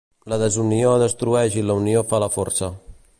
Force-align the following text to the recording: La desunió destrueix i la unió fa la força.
La 0.31 0.37
desunió 0.43 0.93
destrueix 1.03 1.59
i 1.63 1.67
la 1.69 1.77
unió 1.83 2.05
fa 2.15 2.25
la 2.25 2.33
força. 2.39 2.75